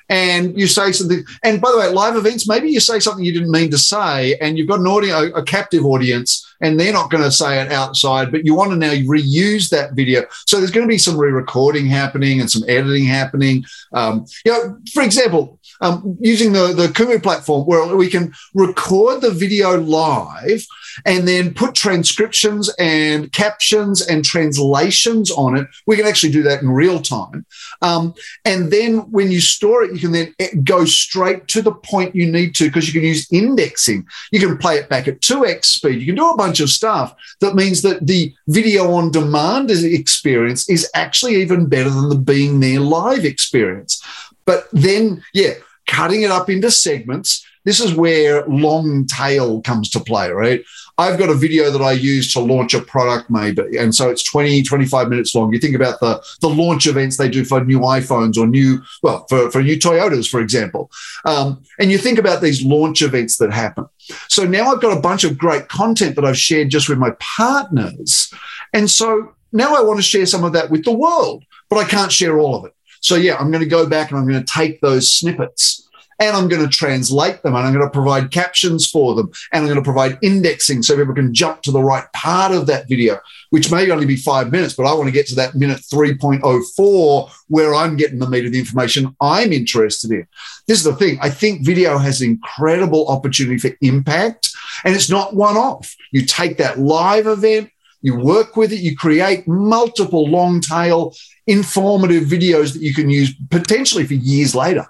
and 0.10 0.60
you 0.60 0.68
say 0.68 0.92
something. 0.92 1.24
And 1.44 1.62
by 1.62 1.72
the 1.72 1.78
way, 1.78 1.88
live 1.88 2.16
events, 2.16 2.48
maybe 2.48 2.70
you 2.70 2.80
say 2.80 3.00
something 3.00 3.24
you 3.24 3.34
didn't 3.34 3.52
mean 3.52 3.72
to 3.72 3.78
say, 3.78 4.36
and 4.42 4.58
you've 4.58 4.68
got 4.68 4.80
an 4.80 4.88
audience, 4.88 5.32
a 5.36 5.44
captive 5.44 5.86
audience, 5.86 6.46
and 6.64 6.80
they're 6.80 6.94
not 6.94 7.12
going 7.12 7.24
to 7.24 7.32
say 7.32 7.62
it 7.62 7.72
outside, 7.72 8.32
but 8.32 8.46
you 8.46 8.56
want 8.56 8.72
to 8.72 8.78
now 8.78 8.94
reuse 8.94 9.70
that 9.70 9.94
video. 9.94 10.24
So 10.48 10.58
there's 10.58 10.72
going 10.72 10.88
to 10.88 10.92
be 10.92 10.98
some 10.98 11.18
re-recording 11.18 11.86
happening 11.88 12.40
and 12.40 12.50
some 12.50 12.64
editing 12.68 13.04
happening. 13.04 13.66
Um, 13.92 14.26
you 14.46 14.52
know, 14.52 14.80
for 14.94 15.04
example, 15.04 15.60
um, 15.82 16.18
using 16.22 16.54
the, 16.54 16.74
the 16.74 16.88
Qumu 16.88 17.22
platform 17.22 17.66
where 17.66 17.96
we 17.96 18.10
can 18.10 18.34
record 18.54 19.22
the 19.22 19.32
video 19.32 19.78
live 19.78 20.66
and 21.06 21.28
then 21.28 21.54
put 21.54 21.76
transcriptions 21.76 22.70
and 22.80 23.32
captions 23.32 24.02
and 24.02 24.24
translations 24.24 25.32
on 25.32 25.58
it. 25.58 25.68
We 25.86 25.98
can 25.98 26.06
actually 26.06 26.32
do 26.32 26.44
that 26.44 26.62
in 26.62 26.70
real 26.70 27.00
time. 27.02 27.46
Um, 27.82 28.14
and 28.46 28.72
then 28.72 29.00
when 29.12 29.32
you 29.32 29.42
store 29.42 29.84
it, 29.84 29.94
you 29.94 30.00
can 30.00 30.12
then 30.12 30.36
eh, 30.40 30.50
go 30.64 30.86
straight 30.86 31.48
to 31.50 31.62
the 31.62 31.74
point 31.74 32.16
you 32.16 32.32
need 32.32 32.56
to 32.56 32.66
because 32.66 32.88
you 32.88 33.00
can 33.00 33.08
use 33.08 33.28
indexing. 33.32 34.06
You 34.32 34.40
can 34.40 34.58
play 34.58 34.78
it 34.78 34.90
back 34.90 35.08
at 35.08 35.20
2x 35.22 35.66
speed. 35.66 36.00
You 36.00 36.06
can 36.06 36.16
do 36.16 36.30
a 36.30 36.38
bunch 36.38 36.53
of 36.60 36.70
stuff 36.70 37.16
that 37.40 37.56
means 37.56 37.82
that 37.82 38.06
the 38.06 38.34
video 38.48 38.92
on 38.94 39.12
demand 39.12 39.72
experience 39.72 40.70
is 40.70 40.90
actually 40.94 41.36
even 41.36 41.68
better 41.68 41.90
than 41.90 42.10
the 42.10 42.16
being 42.16 42.60
there 42.60 42.80
live 42.80 43.26
experience. 43.26 44.02
But 44.46 44.68
then, 44.72 45.24
yeah, 45.34 45.54
cutting 45.88 46.24
it 46.24 46.32
up 46.32 46.50
into 46.50 46.72
segments. 46.72 47.46
This 47.66 47.80
is 47.80 47.94
where 47.94 48.46
long 48.46 49.06
tail 49.08 49.62
comes 49.62 49.90
to 49.92 50.00
play, 50.00 50.32
right? 50.32 50.64
I've 50.98 51.18
got 51.18 51.30
a 51.30 51.36
video 51.36 51.72
that 51.72 51.82
I 51.82 51.94
use 51.94 52.32
to 52.34 52.40
launch 52.40 52.74
a 52.74 52.82
product, 52.82 53.30
maybe. 53.30 53.78
And 53.78 53.96
so 53.96 54.10
it's 54.10 54.24
20, 54.24 54.62
25 54.62 55.10
minutes 55.10 55.34
long. 55.34 55.52
You 55.52 55.60
think 55.60 55.76
about 55.76 56.00
the, 56.00 56.24
the 56.42 56.50
launch 56.50 56.86
events 56.86 57.18
they 57.18 57.30
do 57.30 57.44
for 57.44 57.64
new 57.64 57.80
iPhones 57.80 58.38
or 58.38 58.46
new, 58.46 58.80
well, 59.02 59.26
for, 59.28 59.50
for 59.50 59.64
new 59.64 59.78
Toyotas, 59.78 60.30
for 60.30 60.40
example. 60.40 60.92
Um, 61.26 61.64
and 61.80 61.92
you 61.92 61.98
think 61.98 62.20
about 62.20 62.42
these 62.42 62.64
launch 62.64 63.02
events 63.02 63.38
that 63.38 63.52
happen. 63.52 63.86
So 64.28 64.46
now 64.46 64.72
I've 64.72 64.82
got 64.82 64.96
a 64.96 65.02
bunch 65.02 65.24
of 65.24 65.38
great 65.38 65.68
content 65.68 66.16
that 66.16 66.26
I've 66.26 66.38
shared 66.38 66.70
just 66.70 66.90
with 66.90 67.00
my 67.00 67.12
partners. 67.20 68.32
And 68.72 68.90
so 68.90 69.34
now 69.52 69.74
I 69.76 69.82
want 69.82 69.98
to 69.98 70.04
share 70.04 70.28
some 70.28 70.44
of 70.44 70.54
that 70.54 70.70
with 70.70 70.84
the 70.86 70.94
world, 70.94 71.44
but 71.70 71.78
I 71.78 71.86
can't 71.86 72.12
share 72.12 72.38
all 72.38 72.56
of 72.56 72.66
it. 72.66 72.76
So, 73.02 73.16
yeah, 73.16 73.36
I'm 73.36 73.52
going 73.52 73.64
to 73.64 73.70
go 73.70 73.88
back 73.88 74.12
and 74.12 74.20
I'm 74.20 74.28
going 74.28 74.44
to 74.44 74.54
take 74.54 74.80
those 74.80 75.12
snippets 75.12 75.90
and 76.28 76.36
I'm 76.36 76.48
going 76.48 76.64
to 76.64 76.70
translate 76.70 77.42
them 77.44 77.56
and 77.56 77.66
I'm 77.66 77.74
going 77.74 77.86
to 77.86 77.92
provide 77.92 78.32
captions 78.32 78.90
for 78.90 79.16
them 79.16 79.32
and 79.52 79.62
I'm 79.62 79.66
going 79.66 79.78
to 79.78 79.84
provide 79.84 80.18
indexing 80.22 80.84
so 80.84 80.96
people 80.96 81.14
can 81.14 81.34
jump 81.34 81.62
to 81.64 81.72
the 81.72 81.82
right 81.82 82.06
part 82.14 82.52
of 82.52 82.68
that 82.68 82.88
video, 82.88 83.20
which 83.50 83.72
may 83.72 83.90
only 83.92 84.06
be 84.06 84.16
five 84.16 84.52
minutes, 84.52 84.74
but 84.74 84.86
I 84.86 84.94
want 84.94 85.08
to 85.08 85.12
get 85.12 85.28
to 85.28 85.36
that 85.36 85.56
minute 85.56 85.82
3.04 85.94 87.32
where 87.48 87.76
I'm 87.76 87.98
getting 87.98 88.20
the 88.20 88.30
meat 88.30 88.46
of 88.46 88.52
the 88.52 88.60
information 88.60 89.16
I'm 89.20 89.52
interested 89.52 90.12
in. 90.12 90.28
This 90.68 90.80
is 90.80 90.86
the 90.86 90.96
thing. 90.96 91.20
I 91.22 91.30
think 91.30 91.66
video 91.66 91.98
has 91.98 92.22
incredible 92.22 93.08
opportunity 93.08 93.58
for 93.58 93.76
impact. 93.82 94.50
And 94.84 94.96
it's 94.96 95.10
not 95.10 95.36
one 95.36 95.58
off. 95.58 95.96
You 96.12 96.26
take 96.26 96.58
that 96.58 96.80
live 96.80 97.28
event, 97.28 97.70
you 98.02 98.16
work 98.18 98.58
with 98.58 98.74
it, 98.74 98.80
you 98.80 98.96
create 98.96 99.48
multiple 99.48 100.28
long 100.28 100.62
tail, 100.62 101.14
informative 101.48 102.24
videos 102.24 102.74
that 102.74 102.82
you 102.82 102.94
can 102.94 103.10
use 103.10 103.34
potentially 103.50 104.06
for 104.06 104.14
years 104.14 104.56
later. 104.56 104.88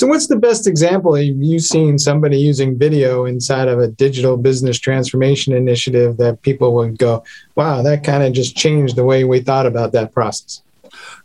So, 0.00 0.06
what's 0.06 0.28
the 0.28 0.36
best 0.36 0.66
example 0.66 1.18
you've 1.18 1.60
seen 1.60 1.98
somebody 1.98 2.38
using 2.38 2.78
video 2.78 3.26
inside 3.26 3.68
of 3.68 3.80
a 3.80 3.88
digital 3.88 4.38
business 4.38 4.78
transformation 4.78 5.52
initiative 5.52 6.16
that 6.16 6.40
people 6.40 6.72
would 6.76 6.96
go, 6.96 7.22
wow, 7.54 7.82
that 7.82 8.02
kind 8.02 8.22
of 8.22 8.32
just 8.32 8.56
changed 8.56 8.96
the 8.96 9.04
way 9.04 9.24
we 9.24 9.40
thought 9.40 9.66
about 9.66 9.92
that 9.92 10.14
process? 10.14 10.62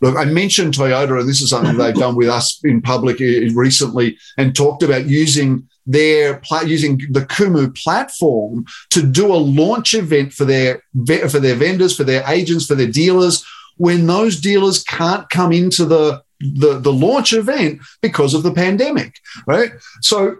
Look, 0.02 0.18
I 0.18 0.26
mentioned 0.26 0.74
Toyota, 0.74 1.22
and 1.22 1.30
this 1.30 1.42
is 1.42 1.52
something 1.52 1.78
they've 1.78 1.96
done 1.96 2.18
with 2.18 2.28
us 2.28 2.62
in 2.66 2.82
public 2.82 3.22
uh, 3.22 3.50
recently, 3.54 4.18
and 4.38 4.54
talked 4.54 4.84
about 4.84 5.06
using 5.06 5.70
their 5.86 6.42
using 6.66 6.98
the 7.12 7.22
Qumu 7.22 7.74
platform 7.82 8.66
to 8.90 9.02
do 9.02 9.34
a 9.34 9.38
launch 9.38 9.94
event 9.94 10.34
for 10.34 10.44
their 10.44 10.84
for 11.30 11.40
their 11.40 11.56
vendors, 11.56 11.96
for 11.96 12.04
their 12.04 12.30
agents, 12.30 12.66
for 12.66 12.76
their 12.76 12.92
dealers. 12.92 13.46
When 13.78 14.06
those 14.06 14.42
dealers 14.42 14.84
can't 14.84 15.30
come 15.30 15.54
into 15.54 15.86
the 15.86 16.25
the, 16.54 16.80
the 16.80 16.94
launch 16.94 17.34
event 17.34 17.82
because 18.02 18.34
of 18.34 18.44
the 18.44 18.54
pandemic, 18.54 19.20
right? 19.48 19.72
So 20.02 20.38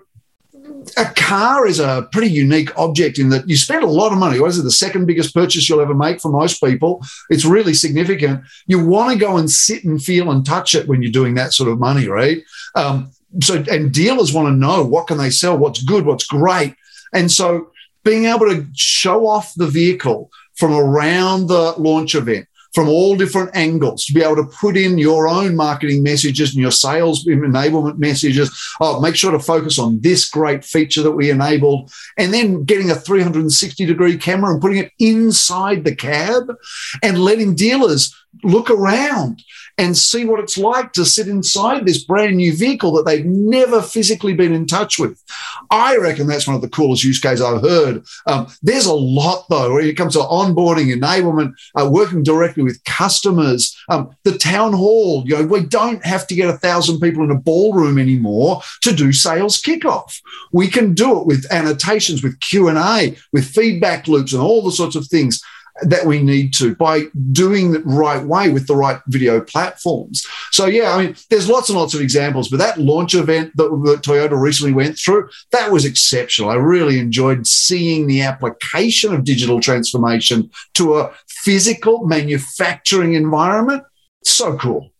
a 0.98 1.06
car 1.16 1.68
is 1.68 1.80
a 1.80 2.08
pretty 2.12 2.30
unique 2.30 2.76
object 2.78 3.20
in 3.20 3.30
that 3.30 3.48
you 3.48 3.56
spend 3.56 3.84
a 3.84 3.88
lot 3.88 4.12
of 4.12 4.18
money. 4.18 4.40
What 4.40 4.50
is 4.50 4.60
it? 4.60 4.64
The 4.64 4.72
second 4.72 5.06
biggest 5.06 5.34
purchase 5.34 5.68
you'll 5.68 5.82
ever 5.82 5.94
make 5.94 6.22
for 6.22 6.32
most 6.32 6.62
people. 6.62 7.04
It's 7.30 7.46
really 7.46 7.74
significant. 7.74 8.44
You 8.68 8.86
want 8.86 9.14
to 9.14 9.20
go 9.20 9.38
and 9.38 9.50
sit 9.50 9.84
and 9.84 10.02
feel 10.02 10.32
and 10.32 10.46
touch 10.46 10.76
it 10.76 10.88
when 10.88 11.02
you're 11.02 11.12
doing 11.12 11.36
that 11.36 11.54
sort 11.54 11.70
of 11.70 11.80
money, 11.80 12.08
right? 12.08 12.44
Um, 12.76 13.12
so, 13.42 13.64
and 13.70 13.94
dealers 13.94 14.34
want 14.34 14.48
to 14.48 14.54
know 14.54 14.84
what 14.84 15.08
can 15.08 15.18
they 15.18 15.30
sell, 15.30 15.58
what's 15.58 15.84
good, 15.84 16.06
what's 16.06 16.26
great, 16.26 16.76
and 17.14 17.32
so 17.32 17.72
being 18.04 18.26
able 18.26 18.48
to 18.48 18.66
show 18.74 19.28
off 19.28 19.54
the 19.56 19.68
vehicle 19.68 20.30
from 20.56 20.74
around 20.74 21.48
the 21.48 21.74
launch 21.74 22.16
event 22.16 22.48
from 22.76 22.90
all 22.90 23.16
different 23.16 23.56
angles 23.56 24.06
to 24.06 24.14
be 24.14 24.22
able 24.22 24.36
to 24.36 24.58
put 24.60 24.76
in 24.76 24.98
your 24.98 25.28
own 25.28 25.56
marketing 25.56 26.04
messages 26.04 26.54
and 26.54 26.62
your 26.62 26.72
sales 26.72 27.26
enablement 27.26 27.98
messages. 27.98 28.52
Oh, 28.82 29.00
make 29.00 29.16
sure 29.16 29.32
to 29.32 29.40
focus 29.40 29.80
on 29.80 30.02
this 30.02 30.30
great 30.30 30.66
feature 30.66 31.02
that 31.02 31.14
we 31.14 31.32
enabled. 31.32 31.92
And 32.18 32.34
then 32.34 32.66
getting 32.66 32.92
a 32.92 32.96
360 32.96 33.86
degree 33.86 34.18
camera 34.18 34.52
and 34.52 34.62
putting 34.62 34.78
it 34.78 34.92
inside 35.00 35.86
the 35.86 35.96
cab 35.96 36.54
and 37.02 37.18
letting 37.18 37.56
dealers 37.56 38.14
look 38.44 38.70
around 38.70 39.42
and 39.78 39.98
see 39.98 40.26
what 40.26 40.40
it's 40.40 40.58
like 40.58 40.94
to 40.94 41.06
sit 41.06 41.28
inside 41.28 41.86
this 41.86 42.04
brand 42.04 42.38
new 42.38 42.56
vehicle 42.56 42.94
that 42.94 43.06
they've 43.06 43.26
never 43.26 43.82
physically 43.82 44.34
been 44.34 44.54
in 44.54 44.66
touch 44.66 44.98
with. 44.98 45.22
I 45.70 45.98
reckon 45.98 46.28
that's 46.28 46.48
one 46.48 46.56
of 46.56 46.62
the 46.62 46.70
coolest 46.70 47.04
use 47.04 47.20
cases 47.20 47.42
I've 47.42 47.62
heard. 47.62 48.06
Um, 48.26 48.48
there's 48.62 48.86
a 48.86 48.94
lot, 48.94 49.46
though, 49.50 49.76
when 49.76 49.86
it 49.86 49.98
comes 49.98 50.14
to 50.14 50.20
onboarding, 50.20 50.94
enablement, 50.96 51.56
uh, 51.76 51.90
working 51.90 52.24
directly 52.24 52.64
with 52.66 52.84
customers, 52.84 53.76
um, 53.90 54.14
the 54.24 54.38
town 54.38 54.74
hall. 54.74 55.24
You 55.26 55.38
know, 55.38 55.46
we 55.46 55.62
don't 55.62 56.04
have 56.06 56.28
to 56.28 56.36
get 56.36 56.50
a 56.50 56.58
thousand 56.58 57.00
people 57.00 57.24
in 57.24 57.32
a 57.32 57.40
ballroom 57.40 57.98
anymore 57.98 58.62
to 58.82 58.94
do 58.94 59.14
sales 59.14 59.62
kickoff. 59.62 60.20
We 60.52 60.68
can 60.68 60.94
do 60.94 61.20
it 61.20 61.26
with 61.26 61.50
annotations, 61.52 62.22
with 62.22 62.40
Q 62.42 62.68
and 62.68 62.78
A, 62.78 63.16
with 63.32 63.46
feedback 63.46 64.08
loops, 64.08 64.34
and 64.34 64.42
all 64.42 64.62
the 64.62 64.72
sorts 64.72 64.98
of 64.98 65.08
things 65.08 65.42
that 65.82 66.06
we 66.06 66.22
need 66.22 66.54
to 66.54 66.74
by 66.76 67.04
doing 67.32 67.72
the 67.72 67.82
right 67.82 68.24
way 68.24 68.50
with 68.50 68.66
the 68.68 68.76
right 68.76 69.00
video 69.08 69.42
platforms. 69.42 70.26
So 70.52 70.68
yeah, 70.68 70.94
I 70.94 71.04
mean, 71.04 71.16
there's 71.30 71.50
lots 71.50 71.70
and 71.70 71.78
lots 71.78 71.94
of 71.94 72.02
examples, 72.02 72.48
but 72.48 72.58
that 72.58 72.80
launch 72.80 73.14
event 73.14 73.52
that, 73.58 73.70
that 73.86 74.02
Toyota 74.02 74.40
recently 74.40 74.74
went 74.74 74.98
through, 74.98 75.30
that 75.52 75.72
was 75.72 75.84
exceptional. 75.84 76.50
I 76.50 76.56
really 76.56 76.98
enjoyed 76.98 77.46
seeing 77.46 78.08
the 78.08 78.22
application 78.22 79.14
of 79.14 79.26
digital 79.26 79.60
transformation 79.60 80.50
to 80.76 80.98
a 80.98 81.12
physical 81.28 82.06
manufacturing 82.06 83.14
environment. 83.14 83.84
So 84.24 84.58
cool. 84.58 84.92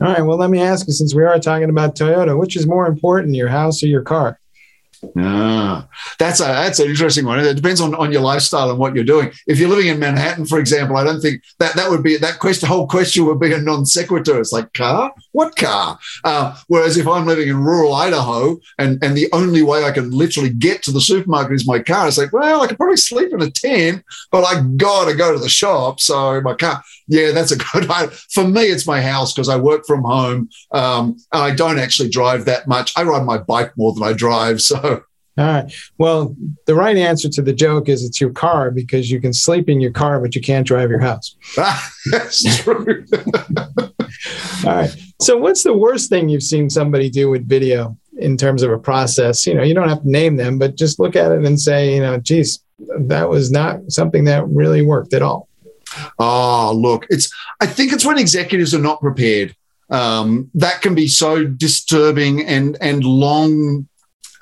All 0.00 0.08
right. 0.08 0.22
Well, 0.22 0.38
let 0.38 0.48
me 0.48 0.62
ask 0.62 0.86
you, 0.86 0.94
since 0.94 1.14
we 1.14 1.24
are 1.24 1.38
talking 1.38 1.68
about 1.68 1.94
Toyota, 1.94 2.38
which 2.38 2.56
is 2.56 2.66
more 2.66 2.86
important, 2.86 3.34
your 3.34 3.48
house 3.48 3.82
or 3.82 3.86
your 3.86 4.02
car? 4.02 4.38
Ah, 5.16 5.88
that's 6.18 6.40
a 6.40 6.44
that's 6.44 6.78
an 6.78 6.88
interesting 6.88 7.24
one. 7.24 7.40
It 7.40 7.54
depends 7.54 7.80
on, 7.80 7.94
on 7.94 8.12
your 8.12 8.20
lifestyle 8.20 8.70
and 8.70 8.78
what 8.78 8.94
you're 8.94 9.04
doing. 9.04 9.32
If 9.46 9.58
you're 9.58 9.68
living 9.68 9.86
in 9.86 9.98
Manhattan, 9.98 10.44
for 10.44 10.58
example, 10.58 10.96
I 10.96 11.04
don't 11.04 11.20
think 11.20 11.42
that 11.58 11.74
that 11.74 11.88
would 11.88 12.02
be 12.02 12.16
that 12.18 12.38
question. 12.38 12.68
The 12.68 12.74
whole 12.74 12.86
question 12.86 13.24
would 13.24 13.40
be 13.40 13.52
a 13.52 13.58
non 13.60 13.86
sequitur. 13.86 14.38
It's 14.38 14.52
like 14.52 14.72
car, 14.74 15.12
what 15.32 15.56
car? 15.56 15.98
Uh, 16.24 16.56
whereas 16.68 16.96
if 16.98 17.08
I'm 17.08 17.26
living 17.26 17.48
in 17.48 17.56
rural 17.56 17.94
Idaho 17.94 18.58
and 18.78 19.02
and 19.02 19.16
the 19.16 19.28
only 19.32 19.62
way 19.62 19.84
I 19.84 19.90
can 19.90 20.10
literally 20.10 20.50
get 20.50 20.82
to 20.82 20.92
the 20.92 21.00
supermarket 21.00 21.54
is 21.54 21.66
my 21.66 21.78
car, 21.78 22.08
it's 22.08 22.18
like 22.18 22.32
well, 22.32 22.60
I 22.60 22.66
could 22.66 22.76
probably 22.76 22.96
sleep 22.96 23.32
in 23.32 23.40
a 23.40 23.50
tent, 23.50 24.04
but 24.30 24.44
I 24.44 24.62
gotta 24.76 25.14
go 25.14 25.32
to 25.32 25.38
the 25.38 25.48
shop, 25.48 26.00
so 26.00 26.40
my 26.42 26.54
car. 26.54 26.82
Yeah, 27.10 27.32
that's 27.32 27.50
a 27.50 27.56
good 27.56 27.88
one. 27.88 28.10
For 28.30 28.46
me, 28.46 28.62
it's 28.62 28.86
my 28.86 29.02
house 29.02 29.32
because 29.32 29.48
I 29.48 29.56
work 29.56 29.84
from 29.86 30.02
home. 30.02 30.48
Um, 30.70 31.16
I 31.32 31.50
don't 31.50 31.78
actually 31.78 32.08
drive 32.08 32.44
that 32.44 32.68
much. 32.68 32.92
I 32.96 33.02
ride 33.02 33.24
my 33.24 33.38
bike 33.38 33.72
more 33.76 33.92
than 33.92 34.04
I 34.04 34.12
drive, 34.12 34.60
so 34.70 34.89
all 35.38 35.46
right. 35.46 35.72
Well, 35.96 36.36
the 36.66 36.74
right 36.74 36.96
answer 36.96 37.28
to 37.28 37.42
the 37.42 37.52
joke 37.52 37.88
is 37.88 38.04
it's 38.04 38.20
your 38.20 38.30
car 38.30 38.70
because 38.70 39.10
you 39.10 39.20
can 39.20 39.32
sleep 39.32 39.68
in 39.68 39.80
your 39.80 39.92
car, 39.92 40.20
but 40.20 40.34
you 40.34 40.40
can't 40.40 40.66
drive 40.66 40.90
your 40.90 41.00
house. 41.00 41.36
That's 42.10 42.58
true. 42.58 43.06
All 44.66 44.74
right. 44.74 44.94
So, 45.20 45.36
what's 45.38 45.62
the 45.62 45.76
worst 45.76 46.10
thing 46.10 46.28
you've 46.28 46.42
seen 46.42 46.68
somebody 46.68 47.08
do 47.08 47.30
with 47.30 47.48
video 47.48 47.96
in 48.18 48.36
terms 48.36 48.62
of 48.62 48.72
a 48.72 48.78
process? 48.78 49.46
You 49.46 49.54
know, 49.54 49.62
you 49.62 49.72
don't 49.72 49.88
have 49.88 50.02
to 50.02 50.10
name 50.10 50.36
them, 50.36 50.58
but 50.58 50.76
just 50.76 50.98
look 50.98 51.14
at 51.14 51.32
it 51.32 51.44
and 51.44 51.58
say, 51.58 51.94
you 51.94 52.00
know, 52.00 52.18
geez, 52.18 52.62
that 52.98 53.28
was 53.28 53.50
not 53.50 53.80
something 53.90 54.24
that 54.24 54.46
really 54.48 54.82
worked 54.82 55.14
at 55.14 55.22
all. 55.22 55.48
Oh, 56.18 56.72
look, 56.74 57.06
it's. 57.08 57.32
I 57.60 57.66
think 57.66 57.92
it's 57.92 58.04
when 58.04 58.18
executives 58.18 58.74
are 58.74 58.80
not 58.80 59.00
prepared. 59.00 59.54
Um, 59.90 60.50
that 60.54 60.82
can 60.82 60.94
be 60.94 61.08
so 61.08 61.44
disturbing 61.44 62.44
and 62.44 62.76
and 62.80 63.04
long 63.04 63.88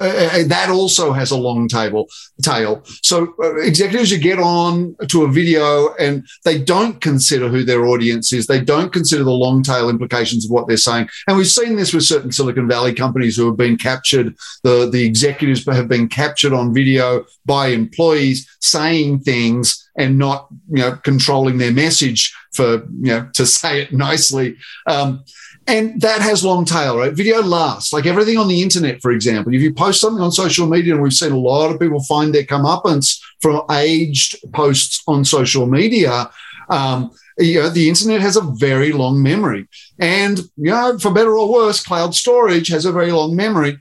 uh, 0.00 0.04
uh, 0.04 0.44
that 0.46 0.70
also 0.70 1.12
has 1.12 1.30
a 1.30 1.36
long 1.36 1.66
table 1.68 2.08
tail. 2.42 2.82
So 3.02 3.34
uh, 3.42 3.56
executives 3.56 4.10
who 4.10 4.18
get 4.18 4.38
on 4.38 4.96
to 5.08 5.24
a 5.24 5.28
video 5.28 5.94
and 5.94 6.26
they 6.44 6.58
don't 6.58 7.00
consider 7.00 7.48
who 7.48 7.64
their 7.64 7.86
audience 7.86 8.32
is. 8.32 8.46
They 8.46 8.60
don't 8.60 8.92
consider 8.92 9.24
the 9.24 9.30
long 9.30 9.62
tail 9.62 9.90
implications 9.90 10.44
of 10.44 10.50
what 10.50 10.68
they're 10.68 10.76
saying. 10.76 11.08
And 11.26 11.36
we've 11.36 11.48
seen 11.48 11.76
this 11.76 11.92
with 11.92 12.04
certain 12.04 12.30
Silicon 12.30 12.68
Valley 12.68 12.94
companies 12.94 13.36
who 13.36 13.46
have 13.46 13.56
been 13.56 13.76
captured. 13.76 14.36
The, 14.62 14.88
the 14.90 15.04
executives 15.04 15.66
have 15.66 15.88
been 15.88 16.08
captured 16.08 16.52
on 16.52 16.72
video 16.72 17.24
by 17.44 17.68
employees 17.68 18.48
saying 18.60 19.20
things 19.20 19.88
and 19.98 20.16
not, 20.16 20.46
you 20.70 20.82
know, 20.82 20.96
controlling 21.02 21.58
their 21.58 21.72
message 21.72 22.32
for, 22.52 22.84
you 23.00 23.12
know, 23.12 23.28
to 23.34 23.46
say 23.58 23.82
it 23.82 23.92
nicely. 23.92 24.56
Um, 24.86 25.24
and 25.68 26.00
that 26.00 26.22
has 26.22 26.42
long 26.42 26.64
tail, 26.64 26.96
right? 26.96 27.12
Video 27.12 27.42
lasts, 27.42 27.92
like 27.92 28.06
everything 28.06 28.38
on 28.38 28.48
the 28.48 28.62
internet, 28.62 29.02
for 29.02 29.12
example. 29.12 29.54
If 29.54 29.60
you 29.60 29.72
post 29.72 30.00
something 30.00 30.22
on 30.22 30.32
social 30.32 30.66
media, 30.66 30.94
and 30.94 31.02
we've 31.02 31.12
seen 31.12 31.32
a 31.32 31.38
lot 31.38 31.70
of 31.70 31.78
people 31.78 32.02
find 32.04 32.34
their 32.34 32.44
comeuppance 32.44 33.20
from 33.42 33.62
aged 33.70 34.36
posts 34.52 35.02
on 35.06 35.24
social 35.24 35.66
media, 35.66 36.30
um, 36.70 37.10
you 37.38 37.60
know, 37.60 37.68
the 37.68 37.88
internet 37.88 38.20
has 38.22 38.36
a 38.36 38.40
very 38.40 38.92
long 38.92 39.22
memory. 39.22 39.68
And, 39.98 40.38
you 40.56 40.70
know, 40.70 40.98
for 40.98 41.12
better 41.12 41.36
or 41.36 41.52
worse, 41.52 41.84
cloud 41.84 42.14
storage 42.14 42.68
has 42.68 42.86
a 42.86 42.92
very 42.92 43.12
long 43.12 43.36
memory. 43.36 43.78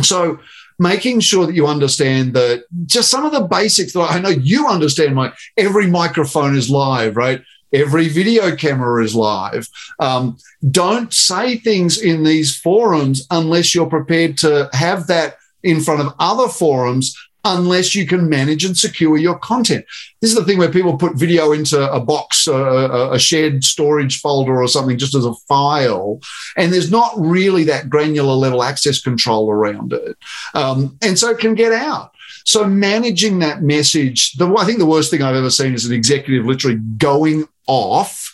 So 0.00 0.40
making 0.78 1.20
sure 1.20 1.46
that 1.46 1.54
you 1.54 1.66
understand 1.66 2.34
that 2.34 2.64
just 2.86 3.10
some 3.10 3.24
of 3.24 3.32
the 3.32 3.42
basics 3.42 3.92
that 3.92 4.10
I 4.10 4.18
know 4.18 4.30
you 4.30 4.66
understand, 4.66 5.14
Mike, 5.14 5.34
every 5.56 5.86
microphone 5.86 6.56
is 6.56 6.70
live, 6.70 7.16
right? 7.16 7.42
Every 7.72 8.08
video 8.08 8.54
camera 8.54 9.02
is 9.02 9.14
live. 9.14 9.68
Um, 9.98 10.36
don't 10.70 11.12
say 11.12 11.56
things 11.56 12.00
in 12.00 12.22
these 12.22 12.56
forums 12.56 13.26
unless 13.30 13.74
you're 13.74 13.86
prepared 13.86 14.36
to 14.38 14.68
have 14.72 15.06
that 15.06 15.36
in 15.62 15.80
front 15.80 16.00
of 16.00 16.14
other 16.18 16.48
forums 16.48 17.16
unless 17.44 17.94
you 17.94 18.06
can 18.06 18.28
manage 18.28 18.64
and 18.64 18.76
secure 18.76 19.16
your 19.16 19.38
content. 19.38 19.84
This 20.20 20.30
is 20.30 20.36
the 20.36 20.44
thing 20.44 20.58
where 20.58 20.70
people 20.70 20.96
put 20.96 21.16
video 21.16 21.52
into 21.52 21.90
a 21.90 21.98
box, 21.98 22.46
uh, 22.46 23.10
a 23.10 23.18
shared 23.18 23.64
storage 23.64 24.20
folder 24.20 24.62
or 24.62 24.68
something 24.68 24.96
just 24.96 25.14
as 25.14 25.24
a 25.24 25.34
file, 25.48 26.20
and 26.56 26.72
there's 26.72 26.90
not 26.90 27.12
really 27.16 27.64
that 27.64 27.90
granular 27.90 28.34
level 28.34 28.62
access 28.62 29.00
control 29.00 29.50
around 29.50 29.92
it. 29.92 30.16
Um, 30.54 30.96
and 31.02 31.18
so 31.18 31.30
it 31.30 31.38
can 31.38 31.54
get 31.54 31.72
out. 31.72 32.14
So 32.44 32.64
managing 32.64 33.38
that 33.40 33.62
message, 33.62 34.32
the, 34.34 34.52
I 34.56 34.64
think 34.64 34.78
the 34.78 34.86
worst 34.86 35.10
thing 35.10 35.22
I've 35.22 35.36
ever 35.36 35.50
seen 35.50 35.74
is 35.74 35.86
an 35.86 35.92
executive 35.92 36.44
literally 36.44 36.78
going 36.98 37.46
off 37.66 38.30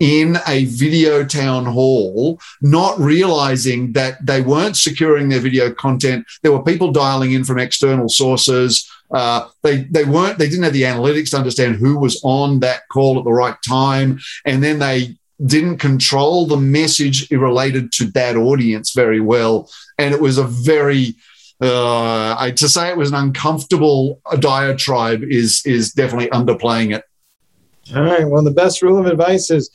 in 0.00 0.38
a 0.46 0.64
video 0.66 1.24
town 1.24 1.66
hall, 1.66 2.40
not 2.62 2.98
realizing 2.98 3.92
that 3.92 4.24
they 4.24 4.40
weren't 4.40 4.76
securing 4.76 5.28
their 5.28 5.40
video 5.40 5.72
content. 5.72 6.24
There 6.42 6.52
were 6.52 6.62
people 6.62 6.92
dialing 6.92 7.32
in 7.32 7.44
from 7.44 7.58
external 7.58 8.08
sources. 8.08 8.88
Uh, 9.10 9.48
they 9.62 9.84
they 9.84 10.04
weren't 10.04 10.38
they 10.38 10.48
didn't 10.48 10.64
have 10.64 10.72
the 10.72 10.82
analytics 10.82 11.30
to 11.30 11.38
understand 11.38 11.76
who 11.76 11.98
was 11.98 12.20
on 12.22 12.60
that 12.60 12.82
call 12.92 13.18
at 13.18 13.24
the 13.24 13.32
right 13.32 13.56
time, 13.66 14.18
and 14.44 14.62
then 14.62 14.78
they 14.78 15.16
didn't 15.44 15.78
control 15.78 16.46
the 16.46 16.56
message 16.56 17.30
related 17.30 17.92
to 17.92 18.06
that 18.10 18.36
audience 18.36 18.92
very 18.92 19.20
well, 19.20 19.70
and 19.98 20.14
it 20.14 20.20
was 20.20 20.36
a 20.38 20.44
very 20.44 21.16
uh, 21.60 22.36
I, 22.38 22.52
to 22.52 22.68
say 22.68 22.88
it 22.88 22.96
was 22.96 23.10
an 23.10 23.16
uncomfortable 23.16 24.20
diatribe 24.38 25.22
is 25.24 25.62
is 25.64 25.92
definitely 25.92 26.28
underplaying 26.28 26.94
it. 26.94 27.04
All 27.94 28.02
right. 28.02 28.28
Well, 28.28 28.42
the 28.42 28.50
best 28.50 28.82
rule 28.82 28.98
of 28.98 29.06
advice 29.06 29.50
is 29.50 29.70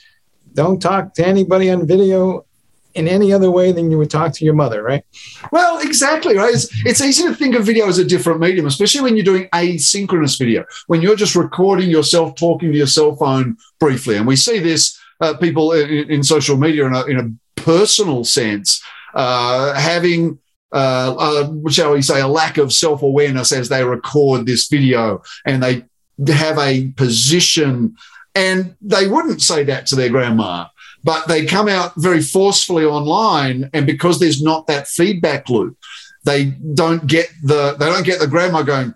don't 0.53 0.81
talk 0.81 1.13
to 1.15 1.25
anybody 1.25 1.69
on 1.71 1.87
video 1.87 2.45
in 2.93 3.07
any 3.07 3.33
other 3.33 3.49
way 3.49 3.71
than 3.71 3.89
you 3.89 3.97
would 3.97 4.11
talk 4.11 4.33
to 4.33 4.45
your 4.45 4.53
mother, 4.53 4.83
right? 4.83 5.03
Well, 5.51 5.79
exactly, 5.79 6.37
right? 6.37 6.53
It's, 6.53 6.69
it's 6.85 7.01
easy 7.01 7.23
to 7.23 7.33
think 7.33 7.55
of 7.55 7.65
video 7.65 7.87
as 7.87 7.97
a 7.97 8.05
different 8.05 8.39
medium, 8.39 8.67
especially 8.67 9.01
when 9.01 9.15
you're 9.15 9.25
doing 9.25 9.47
asynchronous 9.51 10.37
video, 10.37 10.63
when 10.85 11.01
you're 11.01 11.15
just 11.15 11.35
recording 11.35 11.89
yourself 11.89 12.35
talking 12.35 12.71
to 12.71 12.77
your 12.77 12.87
cell 12.87 13.15
phone 13.15 13.57
briefly. 13.79 14.17
And 14.17 14.27
we 14.27 14.35
see 14.35 14.59
this, 14.59 14.99
uh, 15.21 15.35
people 15.37 15.71
in, 15.71 16.11
in, 16.11 16.23
social 16.23 16.57
media 16.57 16.85
in 16.85 16.93
a, 16.93 17.05
in 17.05 17.19
a 17.19 17.61
personal 17.61 18.23
sense, 18.23 18.83
uh, 19.15 19.73
having 19.73 20.37
uh, 20.71 21.15
uh, 21.17 21.69
shall 21.69 21.93
we 21.93 22.01
say, 22.01 22.19
a 22.19 22.27
lack 22.27 22.57
of 22.57 22.73
self 22.73 23.03
awareness 23.03 23.51
as 23.51 23.69
they 23.69 23.83
record 23.83 24.45
this 24.45 24.67
video 24.67 25.21
and 25.45 25.61
they 25.61 25.83
have 26.27 26.57
a 26.57 26.89
position. 26.91 27.95
And 28.35 28.75
they 28.81 29.07
wouldn't 29.07 29.41
say 29.41 29.63
that 29.65 29.85
to 29.87 29.95
their 29.95 30.09
grandma, 30.09 30.67
but 31.03 31.27
they 31.27 31.45
come 31.45 31.67
out 31.67 31.93
very 31.97 32.21
forcefully 32.21 32.83
online. 32.83 33.69
And 33.73 33.85
because 33.85 34.19
there's 34.19 34.41
not 34.41 34.67
that 34.67 34.87
feedback 34.87 35.49
loop, 35.49 35.77
they 36.23 36.45
don't 36.45 37.05
get 37.05 37.29
the 37.43 37.75
they 37.77 37.85
don't 37.85 38.05
get 38.05 38.19
the 38.19 38.27
grandma 38.27 38.63
going, 38.63 38.93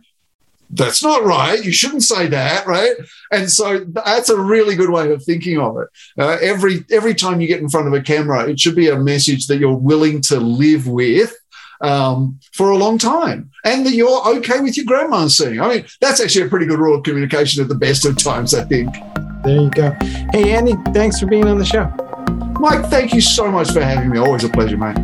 that's 0.69 1.01
not 1.01 1.23
right. 1.23 1.63
You 1.63 1.71
shouldn't 1.71 2.03
say 2.03 2.27
that, 2.27 2.67
right? 2.67 2.93
And 3.31 3.49
so 3.49 3.79
that's 3.79 4.29
a 4.29 4.39
really 4.39 4.75
good 4.75 4.89
way 4.89 5.11
of 5.11 5.23
thinking 5.23 5.59
of 5.59 5.77
it. 5.77 5.87
Uh, 6.17 6.37
every 6.41 6.85
every 6.91 7.13
time 7.13 7.39
you 7.39 7.47
get 7.47 7.61
in 7.61 7.69
front 7.69 7.87
of 7.87 7.93
a 7.93 8.01
camera, 8.01 8.49
it 8.49 8.59
should 8.59 8.75
be 8.75 8.89
a 8.89 8.99
message 8.99 9.47
that 9.47 9.57
you're 9.57 9.75
willing 9.75 10.21
to 10.21 10.39
live 10.39 10.87
with 10.87 11.33
um, 11.81 12.39
for 12.53 12.71
a 12.71 12.77
long 12.77 12.97
time 12.97 13.49
and 13.63 13.85
that 13.85 13.93
you're 13.93 14.27
okay 14.37 14.59
with 14.59 14.77
your 14.77 14.85
grandma 14.85 15.27
seeing. 15.27 15.59
I 15.59 15.67
mean, 15.67 15.85
that's 16.01 16.21
actually 16.21 16.45
a 16.45 16.49
pretty 16.49 16.65
good 16.65 16.79
rule 16.79 16.97
of 16.97 17.03
communication 17.03 17.61
at 17.61 17.69
the 17.69 17.75
best 17.75 18.05
of 18.05 18.17
times, 18.17 18.53
I 18.53 18.63
think. 18.63 18.93
There 19.43 19.61
you 19.61 19.69
go. 19.69 19.91
Hey, 20.31 20.53
Andi, 20.55 20.93
thanks 20.93 21.19
for 21.19 21.27
being 21.27 21.47
on 21.47 21.57
the 21.57 21.65
show. 21.65 21.85
Mike, 22.59 22.85
thank 22.87 23.13
you 23.13 23.21
so 23.21 23.51
much 23.51 23.71
for 23.71 23.81
having 23.81 24.09
me. 24.09 24.17
Always 24.17 24.43
a 24.43 24.49
pleasure, 24.49 24.77
mate. 24.77 24.97